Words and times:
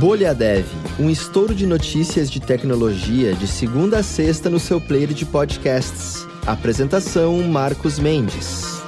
Bolha 0.00 0.34
Dev, 0.34 0.64
um 0.98 1.10
estouro 1.10 1.54
de 1.54 1.66
notícias 1.66 2.30
de 2.30 2.40
tecnologia 2.40 3.34
de 3.34 3.46
segunda 3.46 3.98
a 3.98 4.02
sexta 4.02 4.48
no 4.48 4.58
seu 4.58 4.80
player 4.80 5.12
de 5.12 5.26
podcasts. 5.26 6.26
Apresentação 6.46 7.42
Marcos 7.42 7.98
Mendes. 7.98 8.80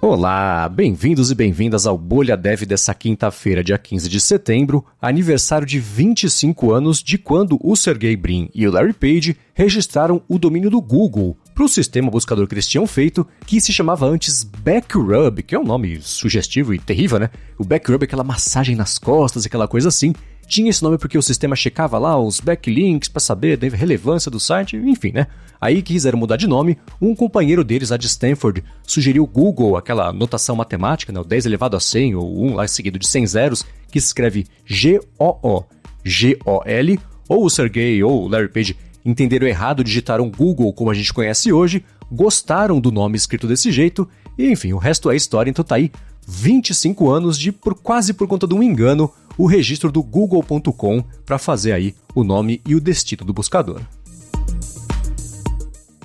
Olá, 0.00 0.68
bem-vindos 0.68 1.30
e 1.30 1.34
bem-vindas 1.36 1.86
ao 1.86 1.96
Bolha 1.96 2.36
Dev 2.36 2.62
dessa 2.62 2.92
quinta-feira, 2.92 3.62
dia 3.62 3.78
15 3.78 4.08
de 4.08 4.20
setembro, 4.20 4.84
aniversário 5.00 5.64
de 5.64 5.78
25 5.78 6.72
anos 6.72 7.00
de 7.00 7.16
quando 7.16 7.56
o 7.62 7.76
Sergey 7.76 8.16
Brin 8.16 8.50
e 8.52 8.66
o 8.66 8.72
Larry 8.72 8.94
Page 8.94 9.36
registraram 9.54 10.20
o 10.28 10.40
domínio 10.40 10.70
do 10.70 10.82
Google 10.82 11.36
para 11.54 11.64
o 11.64 11.68
sistema 11.68 12.10
buscador 12.10 12.46
que 12.48 12.54
eles 12.54 12.66
tinham 12.66 12.86
feito, 12.86 13.26
que 13.46 13.60
se 13.60 13.72
chamava 13.72 14.06
antes 14.06 14.42
Backrub, 14.42 15.42
que 15.42 15.54
é 15.54 15.58
um 15.58 15.64
nome 15.64 16.00
sugestivo 16.02 16.74
e 16.74 16.78
terrível, 16.78 17.18
né? 17.18 17.30
O 17.56 17.64
Backrub 17.64 18.02
é 18.02 18.06
aquela 18.06 18.24
massagem 18.24 18.74
nas 18.74 18.98
costas, 18.98 19.46
aquela 19.46 19.68
coisa 19.68 19.88
assim. 19.88 20.12
Tinha 20.46 20.68
esse 20.68 20.82
nome 20.82 20.98
porque 20.98 21.16
o 21.16 21.22
sistema 21.22 21.56
checava 21.56 21.96
lá 21.96 22.18
os 22.18 22.40
backlinks 22.40 23.08
para 23.08 23.20
saber 23.20 23.56
da 23.56 23.68
relevância 23.68 24.30
do 24.30 24.40
site, 24.40 24.76
enfim, 24.76 25.12
né? 25.12 25.26
Aí 25.60 25.76
que 25.76 25.94
quiseram 25.94 26.18
mudar 26.18 26.36
de 26.36 26.46
nome, 26.46 26.76
um 27.00 27.14
companheiro 27.14 27.64
deles, 27.64 27.90
lá 27.90 27.96
de 27.96 28.06
Stanford, 28.06 28.62
sugeriu 28.82 29.26
Google, 29.26 29.76
aquela 29.76 30.12
notação 30.12 30.54
matemática, 30.56 31.12
né, 31.12 31.20
o 31.20 31.24
10 31.24 31.46
elevado 31.46 31.76
a 31.76 31.80
100, 31.80 32.16
ou 32.16 32.44
1 32.46 32.54
lá 32.56 32.68
seguido 32.68 32.98
de 32.98 33.06
100 33.06 33.26
zeros, 33.26 33.64
que 33.90 33.98
se 34.00 34.08
escreve 34.08 34.46
G-O-O, 34.66 35.64
G-O-L, 36.04 37.00
ou 37.28 37.44
o 37.46 37.50
Sergey 37.50 38.02
ou 38.02 38.24
o 38.24 38.28
Larry 38.28 38.48
Page 38.48 38.76
entenderam 39.04 39.46
errado, 39.46 39.84
digitaram 39.84 40.30
Google 40.30 40.72
como 40.72 40.90
a 40.90 40.94
gente 40.94 41.12
conhece 41.12 41.52
hoje, 41.52 41.84
gostaram 42.10 42.80
do 42.80 42.90
nome 42.90 43.16
escrito 43.16 43.46
desse 43.46 43.70
jeito, 43.70 44.08
e 44.38 44.50
enfim, 44.50 44.72
o 44.72 44.78
resto 44.78 45.10
é 45.10 45.16
história, 45.16 45.50
então 45.50 45.64
tá 45.64 45.76
aí 45.76 45.90
25 46.26 47.10
anos 47.10 47.38
de, 47.38 47.52
por 47.52 47.74
quase 47.74 48.14
por 48.14 48.26
conta 48.26 48.46
de 48.46 48.54
um 48.54 48.62
engano, 48.62 49.12
o 49.36 49.46
registro 49.46 49.90
do 49.90 50.02
google.com 50.02 51.04
para 51.24 51.38
fazer 51.38 51.72
aí 51.72 51.94
o 52.14 52.24
nome 52.24 52.60
e 52.66 52.74
o 52.74 52.80
destino 52.80 53.24
do 53.24 53.34
buscador. 53.34 53.80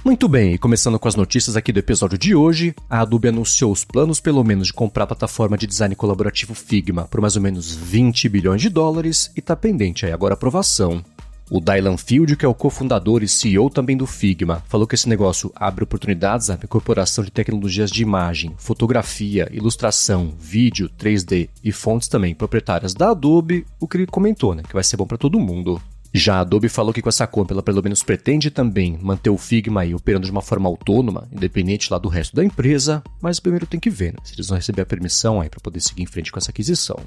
Muito 0.04 0.28
bem, 0.30 0.58
começando 0.58 0.98
com 0.98 1.08
as 1.08 1.16
notícias 1.16 1.58
aqui 1.58 1.74
do 1.74 1.80
episódio 1.80 2.18
de 2.18 2.34
hoje, 2.34 2.74
a 2.90 3.02
Adobe 3.02 3.28
anunciou 3.28 3.72
os 3.72 3.84
planos 3.84 4.20
pelo 4.20 4.44
menos 4.44 4.68
de 4.68 4.74
comprar 4.74 5.04
a 5.04 5.08
plataforma 5.08 5.58
de 5.58 5.68
design 5.68 5.94
colaborativo 5.94 6.56
Figma 6.56 7.04
por 7.04 7.20
mais 7.20 7.36
ou 7.36 7.42
menos 7.42 7.76
20 7.76 8.30
bilhões 8.30 8.62
de 8.62 8.70
dólares 8.70 9.30
e 9.36 9.40
está 9.40 9.56
pendente 9.56 10.06
aí 10.06 10.12
agora 10.12 10.34
aprovação. 10.34 11.04
O 11.52 11.60
Dylan 11.60 11.98
Field, 11.98 12.36
que 12.36 12.46
é 12.46 12.48
o 12.48 12.54
cofundador 12.54 13.24
e 13.24 13.28
CEO 13.28 13.72
também 13.72 13.98
do 13.98 14.06
Figma, 14.06 14.64
falou 14.68 14.86
que 14.86 14.94
esse 14.94 15.10
negócio 15.10 15.52
abre 15.56 15.84
oportunidades 15.84 16.52
à 16.52 16.54
incorporação 16.54 17.24
de 17.24 17.32
tecnologias 17.32 17.90
de 17.90 18.04
imagem, 18.04 18.54
fotografia, 18.58 19.50
ilustração, 19.52 20.32
vídeo, 20.40 20.88
3D 20.90 21.50
e 21.64 21.72
fontes 21.72 22.08
também 22.08 22.36
proprietárias 22.36 22.94
da 22.94 23.10
Adobe, 23.10 23.66
o 23.80 23.88
que 23.88 23.98
ele 23.98 24.06
comentou, 24.06 24.54
né, 24.54 24.62
que 24.62 24.76
vai 24.76 24.84
ser 24.84 24.96
bom 24.96 25.08
para 25.08 25.18
todo 25.18 25.40
mundo. 25.40 25.82
Já 26.14 26.36
a 26.36 26.40
Adobe 26.42 26.70
falou 26.70 26.94
que 26.94 27.02
com 27.02 27.10
essa 27.10 27.26
compra 27.26 27.56
ela 27.56 27.64
pelo 27.64 27.82
menos 27.82 28.04
pretende 28.04 28.52
também 28.52 29.00
manter 29.02 29.32
o 29.32 29.38
Figma 29.38 29.82
aí 29.82 29.96
operando 29.96 30.26
de 30.26 30.32
uma 30.32 30.44
forma 30.44 30.70
autônoma, 30.70 31.28
independente 31.32 31.92
lá 31.92 31.98
do 31.98 32.10
resto 32.10 32.36
da 32.36 32.44
empresa, 32.44 33.02
mas 33.20 33.40
primeiro 33.40 33.66
tem 33.66 33.80
que 33.80 33.90
ver 33.90 34.14
né, 34.14 34.20
se 34.24 34.36
eles 34.36 34.48
vão 34.48 34.58
receber 34.58 34.84
a 34.84 34.86
permissão 34.86 35.42
aí 35.42 35.50
para 35.50 35.60
poder 35.60 35.82
seguir 35.82 36.04
em 36.04 36.08
frente 36.08 36.32
com 36.32 36.38
essa 36.38 36.52
aquisição. 36.52 37.00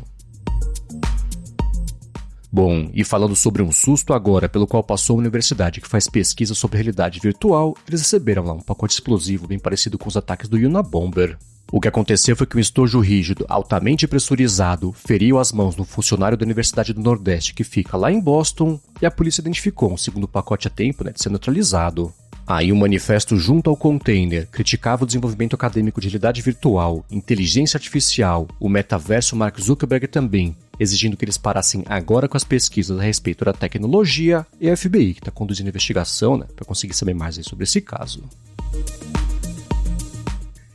Bom, 2.54 2.90
e 2.92 3.02
falando 3.02 3.34
sobre 3.34 3.62
um 3.62 3.72
susto 3.72 4.12
agora 4.12 4.46
pelo 4.46 4.66
qual 4.66 4.84
passou 4.84 5.16
a 5.16 5.18
universidade 5.18 5.80
que 5.80 5.88
faz 5.88 6.06
pesquisa 6.06 6.54
sobre 6.54 6.76
realidade 6.76 7.18
virtual, 7.18 7.74
eles 7.88 8.02
receberam 8.02 8.44
lá 8.44 8.52
um 8.52 8.60
pacote 8.60 8.92
explosivo 8.92 9.46
bem 9.46 9.58
parecido 9.58 9.98
com 9.98 10.06
os 10.06 10.18
ataques 10.18 10.50
do 10.50 10.58
Unabomber. 10.58 11.38
O 11.72 11.80
que 11.80 11.88
aconteceu 11.88 12.36
foi 12.36 12.46
que 12.46 12.58
um 12.58 12.60
estojo 12.60 13.00
rígido, 13.00 13.46
altamente 13.48 14.06
pressurizado, 14.06 14.92
feriu 14.92 15.38
as 15.38 15.50
mãos 15.50 15.78
um 15.78 15.84
funcionário 15.84 16.36
da 16.36 16.44
Universidade 16.44 16.92
do 16.92 17.00
Nordeste 17.00 17.54
que 17.54 17.64
fica 17.64 17.96
lá 17.96 18.12
em 18.12 18.20
Boston 18.20 18.78
e 19.00 19.06
a 19.06 19.10
polícia 19.10 19.40
identificou 19.40 19.90
um 19.90 19.96
segundo 19.96 20.28
pacote 20.28 20.68
a 20.68 20.70
tempo 20.70 21.02
né, 21.02 21.12
de 21.12 21.22
ser 21.22 21.30
neutralizado. 21.30 22.12
Aí 22.54 22.70
um 22.70 22.76
manifesto 22.76 23.38
junto 23.38 23.70
ao 23.70 23.76
container 23.78 24.46
criticava 24.46 25.04
o 25.04 25.06
desenvolvimento 25.06 25.54
acadêmico 25.54 26.02
de 26.02 26.08
realidade 26.08 26.42
virtual, 26.42 27.02
inteligência 27.10 27.78
artificial, 27.78 28.46
o 28.60 28.68
metaverso 28.68 29.34
Mark 29.34 29.58
Zuckerberg 29.58 30.06
também, 30.06 30.54
exigindo 30.78 31.16
que 31.16 31.24
eles 31.24 31.38
parassem 31.38 31.82
agora 31.88 32.28
com 32.28 32.36
as 32.36 32.44
pesquisas 32.44 33.00
a 33.00 33.02
respeito 33.02 33.42
da 33.42 33.54
tecnologia 33.54 34.46
e 34.60 34.68
a 34.68 34.76
FBI, 34.76 35.14
que 35.14 35.20
está 35.20 35.30
conduzindo 35.30 35.70
investigação 35.70 36.36
né, 36.36 36.44
para 36.54 36.66
conseguir 36.66 36.92
saber 36.92 37.14
mais 37.14 37.36
sobre 37.36 37.64
esse 37.64 37.80
caso. 37.80 38.22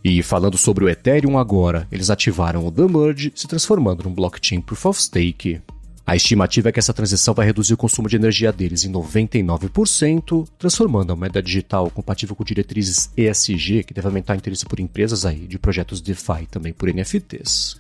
E 0.04 0.24
falando 0.24 0.58
sobre 0.58 0.84
o 0.84 0.90
Ethereum 0.90 1.38
agora, 1.38 1.88
eles 1.92 2.10
ativaram 2.10 2.66
o 2.66 2.72
The 2.72 2.88
Merge, 2.88 3.32
se 3.36 3.48
transformando 3.48 4.04
num 4.04 4.16
blockchain 4.16 4.62
Proof 4.62 4.88
of 4.88 5.00
Stake. 5.00 5.62
A 6.08 6.16
estimativa 6.16 6.70
é 6.70 6.72
que 6.72 6.80
essa 6.80 6.94
transição 6.94 7.34
vai 7.34 7.46
reduzir 7.46 7.74
o 7.74 7.78
consumo 7.78 8.08
de 8.08 8.16
energia 8.16 8.50
deles 8.50 8.86
em 8.86 8.92
99%, 8.94 10.48
transformando 10.58 11.12
a 11.12 11.18
moeda 11.18 11.44
digital 11.44 11.92
compatível 11.92 12.34
com 12.34 12.46
diretrizes 12.46 13.12
ESG, 13.18 13.84
que 13.84 13.94
deve 13.94 14.08
aumentar 14.08 14.34
o 14.34 14.38
interesse 14.38 14.66
por 14.66 14.80
empresas 14.80 15.26
aí 15.26 15.46
de 15.46 15.60
projetos 15.60 16.00
DeFi 16.00 16.48
também 16.50 16.72
por 16.72 16.88
NFTs. 16.88 17.76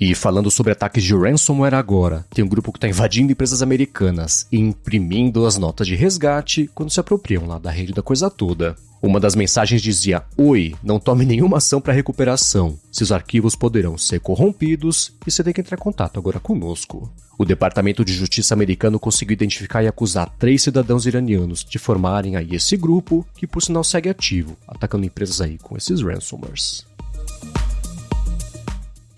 E 0.00 0.14
falando 0.14 0.48
sobre 0.48 0.72
ataques 0.72 1.02
de 1.02 1.12
ransomware 1.12 1.74
agora, 1.74 2.24
tem 2.30 2.44
um 2.44 2.48
grupo 2.48 2.70
que 2.70 2.78
está 2.78 2.88
invadindo 2.88 3.32
empresas 3.32 3.62
americanas 3.62 4.46
e 4.52 4.56
imprimindo 4.56 5.44
as 5.44 5.58
notas 5.58 5.88
de 5.88 5.96
resgate 5.96 6.70
quando 6.72 6.90
se 6.90 7.00
apropriam 7.00 7.46
lá 7.46 7.58
da 7.58 7.70
rede 7.70 7.92
da 7.92 8.02
coisa 8.02 8.30
toda. 8.30 8.76
Uma 9.02 9.18
das 9.18 9.34
mensagens 9.34 9.82
dizia: 9.82 10.22
Oi, 10.36 10.76
não 10.84 11.00
tome 11.00 11.24
nenhuma 11.24 11.58
ação 11.58 11.80
para 11.80 11.92
recuperação. 11.92 12.78
Seus 12.92 13.10
arquivos 13.10 13.56
poderão 13.56 13.98
ser 13.98 14.20
corrompidos 14.20 15.12
e 15.26 15.30
você 15.32 15.42
tem 15.42 15.52
que 15.52 15.60
entrar 15.60 15.76
em 15.76 15.80
contato 15.80 16.18
agora 16.18 16.38
conosco. 16.38 17.10
O 17.36 17.44
Departamento 17.44 18.04
de 18.04 18.12
Justiça 18.12 18.54
americano 18.54 19.00
conseguiu 19.00 19.34
identificar 19.34 19.82
e 19.82 19.88
acusar 19.88 20.32
três 20.38 20.62
cidadãos 20.62 21.06
iranianos 21.06 21.64
de 21.64 21.78
formarem 21.78 22.36
aí 22.36 22.54
esse 22.54 22.76
grupo, 22.76 23.26
que 23.36 23.46
por 23.46 23.62
sinal 23.62 23.82
segue 23.82 24.08
ativo, 24.08 24.56
atacando 24.66 25.06
empresas 25.06 25.40
aí 25.40 25.58
com 25.58 25.76
esses 25.76 26.02
ransomwares. 26.02 26.84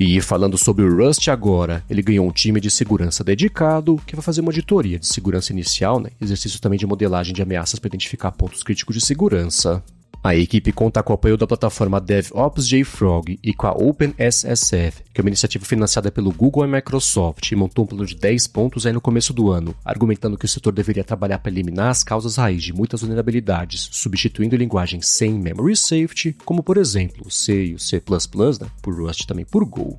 E 0.02 0.18
falando 0.18 0.56
sobre 0.56 0.82
o 0.82 0.96
Rust 0.96 1.28
agora, 1.28 1.84
ele 1.90 2.00
ganhou 2.00 2.26
um 2.26 2.32
time 2.32 2.58
de 2.58 2.70
segurança 2.70 3.22
dedicado 3.22 4.00
que 4.06 4.16
vai 4.16 4.22
fazer 4.22 4.40
uma 4.40 4.48
auditoria 4.48 4.98
de 4.98 5.06
segurança 5.06 5.52
inicial, 5.52 6.00
né? 6.00 6.08
exercício 6.18 6.58
também 6.58 6.78
de 6.78 6.86
modelagem 6.86 7.34
de 7.34 7.42
ameaças 7.42 7.78
para 7.78 7.88
identificar 7.88 8.32
pontos 8.32 8.62
críticos 8.62 8.96
de 8.96 9.04
segurança. 9.04 9.84
A 10.22 10.36
equipe 10.36 10.70
conta 10.70 11.02
com 11.02 11.14
o 11.14 11.14
apoio 11.14 11.38
da 11.38 11.46
plataforma 11.46 11.98
DevOps 11.98 12.68
JFrog 12.68 13.38
e 13.42 13.54
com 13.54 13.66
a 13.66 13.72
OpenSSF, 13.72 15.02
que 15.14 15.18
é 15.18 15.22
uma 15.22 15.30
iniciativa 15.30 15.64
financiada 15.64 16.12
pelo 16.12 16.30
Google 16.30 16.66
e 16.66 16.68
Microsoft, 16.68 17.50
e 17.50 17.56
montou 17.56 17.84
um 17.84 17.88
plano 17.88 18.04
de 18.04 18.14
10 18.16 18.46
pontos 18.48 18.84
aí 18.84 18.92
no 18.92 19.00
começo 19.00 19.32
do 19.32 19.50
ano, 19.50 19.74
argumentando 19.82 20.36
que 20.36 20.44
o 20.44 20.48
setor 20.48 20.74
deveria 20.74 21.02
trabalhar 21.02 21.38
para 21.38 21.50
eliminar 21.50 21.88
as 21.88 22.04
causas 22.04 22.36
raiz 22.36 22.62
de 22.62 22.74
muitas 22.74 23.00
vulnerabilidades, 23.00 23.88
substituindo 23.92 24.56
linguagens 24.56 25.08
sem 25.08 25.32
memory 25.32 25.74
safety, 25.74 26.36
como 26.44 26.62
por 26.62 26.76
exemplo 26.76 27.26
o 27.26 27.30
C 27.30 27.68
e 27.68 27.74
o 27.74 27.78
C++, 27.78 27.96
né, 27.96 28.68
por 28.82 28.94
Rust 28.94 29.24
também 29.24 29.46
por 29.46 29.64
Go. 29.64 29.98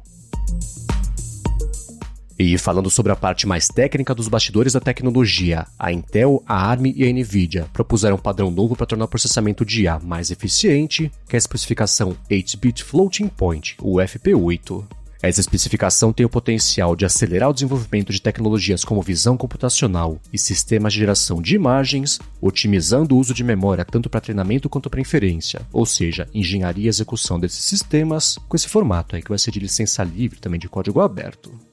E 2.43 2.57
falando 2.57 2.89
sobre 2.89 3.11
a 3.11 3.15
parte 3.15 3.45
mais 3.45 3.67
técnica 3.67 4.15
dos 4.15 4.27
bastidores 4.27 4.73
da 4.73 4.79
tecnologia, 4.79 5.67
a 5.77 5.93
Intel, 5.93 6.41
a 6.47 6.71
ARM 6.71 6.87
e 6.87 7.07
a 7.07 7.13
Nvidia 7.13 7.67
propuseram 7.71 8.15
um 8.15 8.19
padrão 8.19 8.49
novo 8.49 8.75
para 8.75 8.87
tornar 8.87 9.05
o 9.05 9.07
processamento 9.07 9.63
de 9.63 9.83
IA 9.83 9.99
mais 9.99 10.31
eficiente, 10.31 11.11
que 11.29 11.35
é 11.35 11.37
a 11.37 11.37
especificação 11.37 12.17
8-bit 12.31 12.83
Floating 12.83 13.27
Point, 13.27 13.75
o 13.79 13.97
FP8. 13.97 14.83
Essa 15.21 15.39
especificação 15.39 16.11
tem 16.11 16.25
o 16.25 16.29
potencial 16.29 16.95
de 16.95 17.05
acelerar 17.05 17.47
o 17.47 17.53
desenvolvimento 17.53 18.11
de 18.11 18.19
tecnologias 18.19 18.83
como 18.83 19.03
visão 19.03 19.37
computacional 19.37 20.19
e 20.33 20.37
sistemas 20.39 20.93
de 20.93 20.99
geração 20.99 21.39
de 21.43 21.53
imagens, 21.53 22.17
otimizando 22.41 23.15
o 23.15 23.19
uso 23.19 23.35
de 23.35 23.43
memória 23.43 23.85
tanto 23.85 24.09
para 24.09 24.19
treinamento 24.19 24.67
quanto 24.67 24.89
para 24.89 24.99
inferência, 24.99 25.61
ou 25.71 25.85
seja, 25.85 26.27
engenharia 26.33 26.85
e 26.85 26.89
execução 26.89 27.39
desses 27.39 27.63
sistemas, 27.63 28.39
com 28.49 28.55
esse 28.55 28.67
formato 28.67 29.15
aí 29.15 29.21
que 29.21 29.29
vai 29.29 29.37
ser 29.37 29.51
de 29.51 29.59
licença 29.59 30.03
livre 30.03 30.39
também 30.39 30.59
de 30.59 30.67
código 30.67 31.01
aberto. 31.01 31.70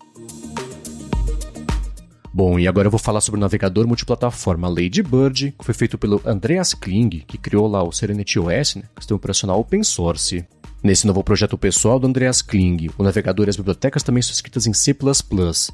Bom, 2.39 2.57
e 2.57 2.69
agora 2.69 2.87
eu 2.87 2.91
vou 2.93 3.01
falar 3.01 3.21
sobre 3.21 3.37
o 3.37 3.41
navegador 3.41 3.85
multiplataforma 3.85 4.69
Ladybird, 4.69 5.57
que 5.59 5.65
foi 5.65 5.75
feito 5.75 5.99
pelo 5.99 6.23
Andreas 6.25 6.73
Kling, 6.73 7.25
que 7.27 7.37
criou 7.37 7.67
lá 7.67 7.83
o 7.83 7.91
Serenity 7.91 8.39
OS, 8.39 8.77
né, 8.77 8.85
sistema 8.97 9.17
operacional 9.17 9.59
open 9.59 9.83
source. 9.83 10.47
Nesse 10.81 11.05
novo 11.05 11.25
projeto 11.25 11.59
pessoal 11.59 11.99
do 11.99 12.07
Andreas 12.07 12.41
Kling, 12.41 12.91
o 12.97 13.03
navegador 13.03 13.49
e 13.49 13.51
as 13.51 13.57
bibliotecas 13.57 14.05
também 14.05 14.23
são 14.23 14.33
escritas 14.33 14.69
em 14.69 14.73
C++ 14.73 14.97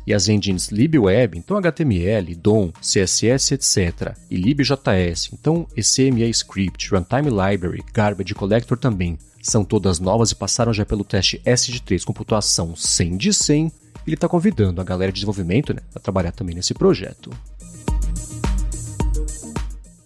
e 0.07 0.15
as 0.15 0.27
engines 0.27 0.71
libweb, 0.71 1.37
então 1.37 1.59
HTML, 1.59 2.35
DOM, 2.35 2.73
CSS, 2.81 3.53
etc. 3.53 4.17
e 4.31 4.37
libjs, 4.37 5.29
então 5.35 5.67
ECMA 5.77 6.25
Script, 6.29 6.89
Runtime 6.89 7.29
Library, 7.29 7.85
Garbage 7.93 8.35
Collector 8.35 8.79
também. 8.79 9.19
São 9.43 9.67
todas 9.67 10.01
novas 10.01 10.31
e 10.31 10.35
passaram 10.35 10.73
já 10.73 10.87
pelo 10.87 11.05
teste 11.05 11.43
S 11.45 11.71
de 11.71 11.83
3 11.83 12.07
com 12.07 12.15
pontuação 12.15 12.75
100 12.75 13.19
de 13.19 13.35
100 13.35 13.84
ele 14.07 14.15
está 14.15 14.29
convidando 14.29 14.81
a 14.81 14.85
galera 14.85 15.11
de 15.11 15.17
desenvolvimento 15.17 15.75
né, 15.75 15.81
a 15.95 16.01
trabalhar 16.01 16.33
também 16.33 16.55
nesse 16.55 16.75
projeto. 16.75 17.31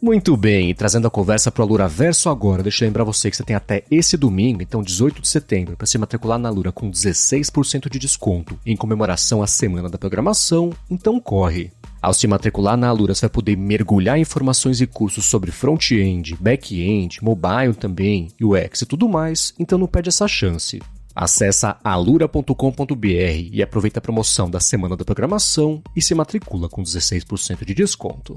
Muito 0.01 0.37
bem, 0.37 0.73
trazendo 0.77 1.09
a 1.09 1.11
conversa 1.11 1.51
para 1.51 1.61
o 1.61 1.65
Alura 1.65 1.89
Verso 1.89 2.29
agora, 2.29 2.63
deixa 2.63 2.85
eu 2.85 2.87
lembrar 2.87 3.03
você 3.03 3.29
que 3.29 3.37
você 3.37 3.43
tem 3.43 3.57
até 3.57 3.83
esse 3.91 4.17
domingo, 4.17 4.63
então 4.63 4.81
18 4.81 5.21
de 5.21 5.27
setembro, 5.27 5.77
para 5.77 5.89
se 5.89 5.99
matricular 5.99 6.39
na 6.39 6.49
Alura 6.49 6.71
com 6.71 6.89
16% 6.89 7.91
de 7.91 7.99
desconto, 7.99 8.57
em 8.65 8.77
comemoração 8.77 9.43
à 9.43 9.47
Semana 9.49 9.89
da 9.89 9.99
Programação, 9.99 10.73
então 10.89 11.19
corre. 11.19 11.73
Ao 12.01 12.15
se 12.15 12.29
matricular 12.29 12.77
na 12.77 12.87
Alura, 12.87 13.13
você 13.13 13.23
vai 13.23 13.31
poder 13.31 13.57
mergulhar 13.57 14.17
em 14.17 14.23
informações 14.23 14.81
e 14.81 14.87
cursos 14.87 15.27
sobre 15.27 15.51
front-end, 15.51 16.37
back-end, 16.37 17.19
mobile 17.21 17.75
também, 17.75 18.29
UX 18.41 18.83
e 18.83 18.87
tudo 18.87 19.09
mais, 19.09 19.53
então 19.59 19.77
não 19.77 19.89
perde 19.89 20.11
essa 20.11 20.29
chance. 20.29 20.81
Acesse 21.21 21.67
alura.com.br 21.83 23.51
e 23.53 23.61
aproveita 23.61 23.99
a 23.99 24.01
promoção 24.01 24.49
da 24.49 24.61
Semana 24.61 24.97
da 24.97 25.05
Programação 25.05 25.83
e 25.97 26.01
se 26.01 26.15
matricula 26.15 26.69
com 26.69 26.81
16% 26.81 27.65
de 27.65 27.75
desconto. 27.75 28.37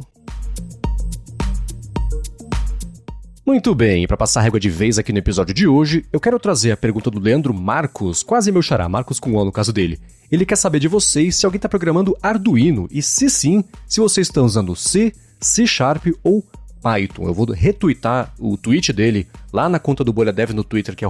Muito 3.45 3.75
bem, 3.75 4.07
para 4.07 4.17
passar 4.17 4.41
régua 4.41 4.59
de 4.59 4.71
vez 4.71 4.97
aqui 4.97 5.11
no 5.11 5.19
episódio 5.19 5.53
de 5.53 5.67
hoje, 5.67 6.03
eu 6.11 6.19
quero 6.19 6.39
trazer 6.39 6.71
a 6.71 6.77
pergunta 6.77 7.11
do 7.11 7.19
Leandro 7.19 7.53
Marcos, 7.53 8.23
quase 8.23 8.51
meu 8.51 8.63
xará, 8.63 8.89
Marcos 8.89 9.19
com 9.19 9.31
O 9.35 9.45
no 9.45 9.51
caso 9.51 9.71
dele. 9.71 9.99
Ele 10.31 10.43
quer 10.43 10.55
saber 10.55 10.79
de 10.79 10.87
vocês 10.87 11.35
se 11.35 11.45
alguém 11.45 11.59
está 11.59 11.69
programando 11.69 12.17
Arduino 12.19 12.87
e 12.89 13.03
se 13.03 13.29
sim, 13.29 13.63
se 13.85 13.99
vocês 13.99 14.25
estão 14.25 14.43
usando 14.43 14.75
C, 14.75 15.13
C 15.39 15.67
Sharp 15.67 16.07
ou 16.23 16.43
Python. 16.81 17.27
Eu 17.27 17.33
vou 17.33 17.45
retweetar 17.45 18.33
o 18.39 18.57
tweet 18.57 18.91
dele 18.91 19.27
lá 19.53 19.69
na 19.69 19.77
conta 19.77 20.03
do 20.03 20.11
Bolha 20.11 20.33
Dev 20.33 20.49
no 20.51 20.63
Twitter, 20.63 20.95
que 20.95 21.05
é 21.05 21.07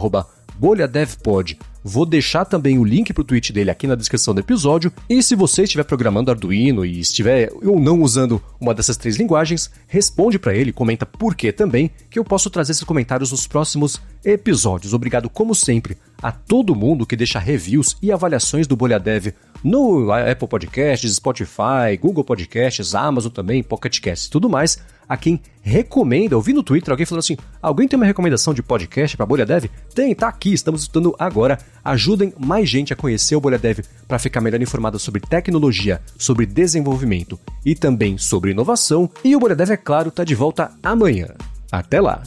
bolhadevpod. 0.61 1.57
Vou 1.83 2.05
deixar 2.05 2.45
também 2.45 2.77
o 2.77 2.83
link 2.83 3.11
para 3.11 3.21
o 3.21 3.23
tweet 3.23 3.51
dele 3.51 3.71
aqui 3.71 3.87
na 3.87 3.95
descrição 3.95 4.35
do 4.35 4.41
episódio. 4.41 4.93
E 5.09 5.23
se 5.23 5.35
você 5.35 5.63
estiver 5.63 5.83
programando 5.83 6.29
Arduino 6.29 6.85
e 6.85 6.99
estiver 6.99 7.49
ou 7.63 7.79
não 7.79 8.03
usando 8.03 8.39
uma 8.59 8.71
dessas 8.71 8.95
três 8.95 9.17
linguagens, 9.17 9.71
responde 9.87 10.37
para 10.37 10.53
ele, 10.53 10.71
comenta 10.71 11.03
por 11.03 11.33
que 11.33 11.51
também, 11.51 11.89
que 12.11 12.19
eu 12.19 12.23
posso 12.23 12.51
trazer 12.51 12.73
esses 12.73 12.83
comentários 12.83 13.31
nos 13.31 13.47
próximos 13.47 13.99
episódios. 14.23 14.93
Obrigado, 14.93 15.31
como 15.31 15.55
sempre, 15.55 15.97
a 16.21 16.31
todo 16.31 16.75
mundo 16.75 17.07
que 17.07 17.15
deixa 17.15 17.39
reviews 17.39 17.97
e 17.99 18.11
avaliações 18.11 18.67
do 18.67 18.75
Bolha 18.75 18.99
Dev 18.99 19.33
no 19.63 20.11
Apple 20.11 20.47
Podcasts, 20.47 21.15
Spotify, 21.15 21.97
Google 21.99 22.23
Podcasts, 22.23 22.93
Amazon 22.93 23.31
também, 23.31 23.63
Pocket 23.63 23.99
Casts 23.99 24.27
e 24.27 24.29
tudo 24.29 24.47
mais 24.47 24.77
a 25.11 25.17
quem 25.17 25.41
recomenda. 25.61 26.35
Eu 26.35 26.41
vi 26.41 26.53
no 26.53 26.63
Twitter 26.63 26.89
alguém 26.89 27.05
falando 27.05 27.19
assim: 27.19 27.35
alguém 27.61 27.85
tem 27.85 27.97
uma 27.97 28.05
recomendação 28.05 28.53
de 28.53 28.63
podcast 28.63 29.17
para 29.17 29.25
Bolha 29.25 29.45
Dev? 29.45 29.65
Tem, 29.93 30.15
tá 30.15 30.29
aqui, 30.29 30.53
estamos 30.53 30.83
estudando 30.83 31.13
agora. 31.19 31.59
Ajudem 31.83 32.33
mais 32.39 32.69
gente 32.69 32.93
a 32.93 32.95
conhecer 32.95 33.35
o 33.35 33.41
Bolha 33.41 33.59
Dev 33.59 33.79
para 34.07 34.17
ficar 34.17 34.39
melhor 34.39 34.61
informada 34.61 34.97
sobre 34.97 35.19
tecnologia, 35.19 36.01
sobre 36.17 36.45
desenvolvimento 36.45 37.37
e 37.65 37.75
também 37.75 38.17
sobre 38.17 38.51
inovação. 38.51 39.09
E 39.21 39.35
o 39.35 39.39
Bolha 39.39 39.55
Dev, 39.55 39.71
é 39.71 39.77
claro, 39.77 40.07
está 40.07 40.23
de 40.23 40.33
volta 40.33 40.71
amanhã. 40.81 41.27
Até 41.69 41.99
lá! 41.99 42.23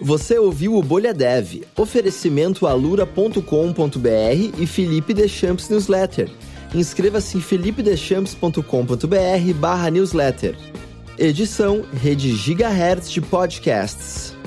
Você 0.00 0.38
ouviu 0.38 0.76
o 0.76 0.82
Bolha 0.82 1.12
Dev, 1.12 1.64
oferecimento 1.76 2.66
alura.com.br 2.66 3.42
e 4.58 4.66
Felipe 4.66 5.12
Deschamps 5.12 5.68
Newsletter. 5.68 6.30
Inscreva-se 6.74 7.36
em 7.36 7.40
felipedeschamps.com.br 7.40 9.54
barra 9.56 9.90
newsletter. 9.90 10.56
Edição 11.18 11.84
Rede 11.92 12.36
Gigahertz 12.36 13.10
de 13.10 13.20
Podcasts. 13.20 14.37